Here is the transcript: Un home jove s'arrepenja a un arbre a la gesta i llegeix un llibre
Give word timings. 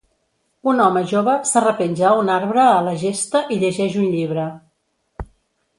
Un 0.71 0.79
home 0.85 1.03
jove 1.11 1.35
s'arrepenja 1.49 2.07
a 2.13 2.15
un 2.23 2.33
arbre 2.37 2.65
a 2.71 2.81
la 2.89 2.95
gesta 3.05 3.45
i 3.57 3.61
llegeix 3.65 4.01
un 4.07 4.11
llibre 4.17 4.49